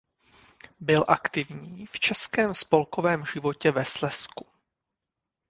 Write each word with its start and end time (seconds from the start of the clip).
Byl 0.79 1.03
aktivní 1.07 1.85
v 1.85 1.99
českém 1.99 2.55
spolkovém 2.55 3.25
životě 3.25 3.71
ve 3.71 3.85
Slezsku. 3.85 4.45